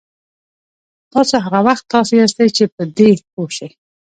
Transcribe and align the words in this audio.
تاسو 1.13 1.35
هغه 1.45 1.59
وخت 1.67 1.85
تاسو 1.93 2.11
یاستئ 2.21 2.47
چې 2.57 2.63
په 2.75 2.81
دې 2.97 3.11
پوه 3.31 3.49
شئ. 3.57 3.69